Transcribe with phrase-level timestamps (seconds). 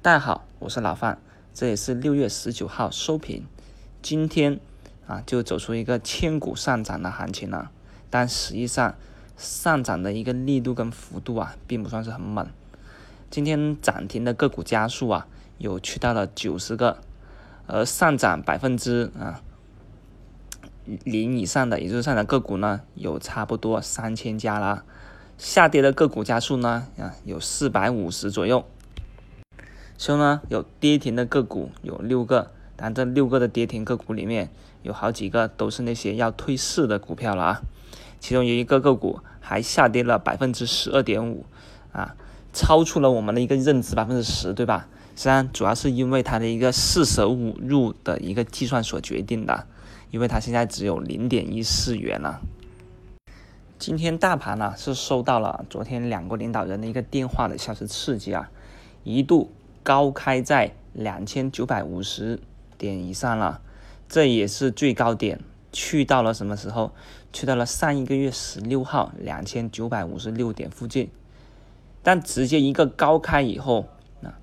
[0.00, 1.18] 大家好，我是老范，
[1.52, 3.44] 这也是六月十九号收评。
[4.00, 4.60] 今天
[5.08, 7.72] 啊，就走出一个千股上涨的行情了，
[8.08, 8.94] 但实际上
[9.36, 12.46] 上涨的一个力度跟幅度啊，并不算是很猛。
[13.28, 15.26] 今天涨停的个股家数啊，
[15.58, 16.98] 有去到了九十个，
[17.66, 19.42] 而上涨百分之啊
[21.02, 24.84] 零以上的，也就是上涨个股呢，有差不多三千家了。
[25.36, 28.64] 下跌的个股家数呢，啊，有四百五十左右。
[29.98, 34.48] 其中呢，有跌停的个股有六个，但这六个的跌停个股里面
[34.84, 37.62] 有好几个都是那些要退市的股票了啊。
[38.20, 41.44] 其中有一个个股还下跌了百分之十二点五，
[41.90, 42.14] 啊，
[42.52, 44.86] 超出了我们的一个认知百分之十，对吧？
[45.16, 49.66] 实际上主要是因为它的一个四舍五入的一个计算所决定的，
[50.12, 52.40] 因为它现在只有零点一四元了。
[53.80, 58.48] 今天大盘呢是受到了昨天两国领导人的一个电话的消息刺激啊，
[59.02, 59.50] 一度。
[59.88, 62.38] 高开在两千九百五十
[62.76, 63.62] 点以上了，
[64.06, 65.40] 这也是最高点，
[65.72, 66.92] 去到了什么时候？
[67.32, 71.10] 去到了上一个月十六号两千九百五十六点附近，
[72.02, 73.88] 但直接一个高开以后，
[74.22, 74.36] 啊，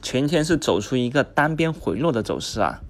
[0.00, 2.80] 全天是走出一个单边回落的走势啊。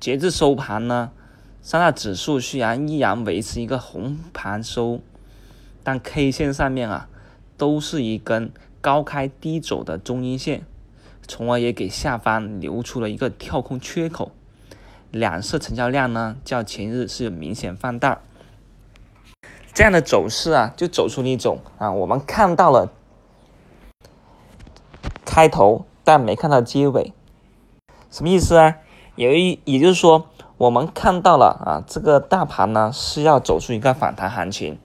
[0.00, 1.12] 截至收盘呢，
[1.60, 5.00] 三大指数虽然依然维持一个红盘收，
[5.84, 7.08] 但 K 线上面啊，
[7.56, 8.50] 都是一根。
[8.82, 10.66] 高开低走的中阴线，
[11.28, 14.32] 从而也给下方留出了一个跳空缺口，
[15.12, 18.20] 两市成交量呢较前日是明显放大，
[19.72, 22.90] 这样的走势啊，就走出了一种啊，我们看到了
[25.24, 27.12] 开头，但没看到结尾，
[28.10, 28.78] 什么意思啊？
[29.14, 34.76] 也也就是说，我们看到了啊，这个大盘呢是要走出一个反弹行情，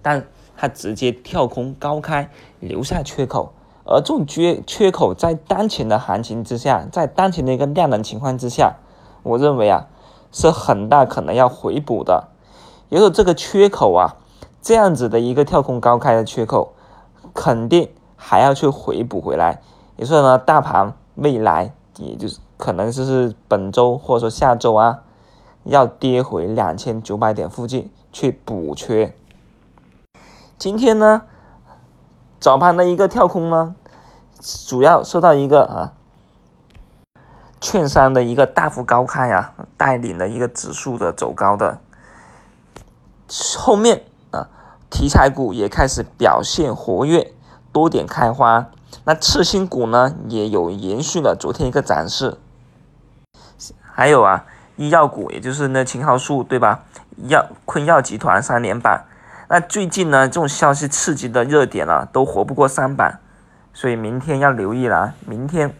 [0.00, 0.26] 但。
[0.64, 3.52] 它直接跳空高开，留下缺口，
[3.84, 8.76] 而这种缺缺口在当前的行情之下，在当前的一个量能情况之下，
[9.22, 9.88] 我认为啊，
[10.32, 12.28] 是很大可能要回补的。
[12.88, 14.16] 也就这个缺口啊，
[14.62, 16.72] 这样子的一个跳空高开的缺口，
[17.34, 19.60] 肯定还要去回补回来。
[19.96, 25.02] 也就是说呢，大盘未来也就是可能就是本周或者说下周啊，
[25.64, 29.14] 要跌回两千九百点附近去补缺。
[30.56, 31.22] 今天呢，
[32.38, 33.74] 早盘的一个跳空呢，
[34.66, 35.92] 主要受到一个啊，
[37.60, 41.80] 券商的一个大幅高开呀，带领了一个指数的走高的。
[43.58, 44.48] 后面啊，
[44.88, 47.32] 题材股也开始表现活跃，
[47.72, 48.68] 多点开花。
[49.04, 52.38] 那次新股呢，也有延续了昨天一个展示。
[53.82, 56.84] 还有啊，医药股，也就是那青蒿素对吧？
[57.26, 59.04] 药昆药集团三连板。
[59.48, 63.20] 那最近呢，这种消息刺激的热点啊，都活不过三板，
[63.74, 65.14] 所以明天要留意了。
[65.26, 65.74] 明天，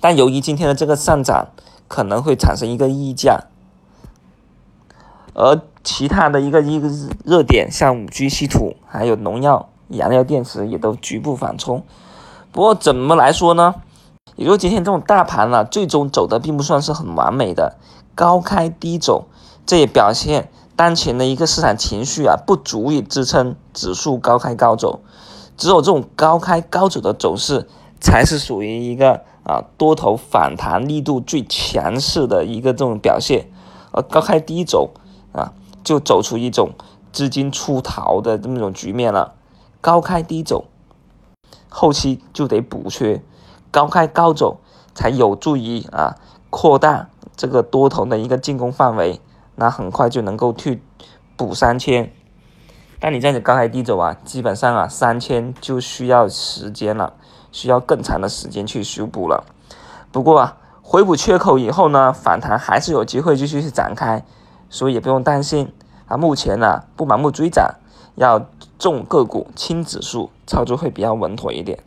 [0.00, 1.48] 但由于今天的这个上涨，
[1.86, 3.44] 可能会产生一个溢价，
[5.32, 6.88] 而其他的一个一个
[7.24, 11.84] 热点，像五 G 稀土，还有农药、燃料电池，也都局部反冲。
[12.50, 13.76] 不过怎么来说呢？
[14.34, 17.76] 也就今天这种大盘呢，最终走的并不算是很完美的，
[18.14, 19.28] 高开低走，
[19.64, 20.50] 这也表现。
[20.78, 25.00] 当前的一个市场情绪啊，不足以支撑指数高开高走，
[25.56, 27.66] 只有这种高开高走的走势，
[28.00, 33.50] 才是属于一个啊多头反弹力度最强势的一个这种表现，
[33.90, 34.92] 而高开低走
[35.32, 35.52] 啊，
[35.82, 36.70] 就走出一种
[37.12, 39.34] 资金出逃的这么一种局面了。
[39.80, 40.66] 高开低走，
[41.68, 43.20] 后期就得补缺，
[43.72, 44.60] 高开高走
[44.94, 46.14] 才有助于啊
[46.50, 49.20] 扩大这个多头的一个进攻范围。
[49.60, 50.80] 那很快就能够去
[51.36, 52.12] 补三千，
[53.00, 57.14] 但你这样子高开低走啊，基本上啊三千就需要时间了，
[57.50, 59.44] 需要更长的时间去修补了。
[60.12, 64.24] 不过啊，回补缺口以后呢，反弹还是有机会继续去展开，
[64.70, 65.72] 所以也不用担心
[66.06, 66.16] 啊。
[66.16, 67.74] 目前呢，不盲目追涨，
[68.14, 68.46] 要
[68.78, 71.80] 重个股轻指数，操作会比较稳妥一点。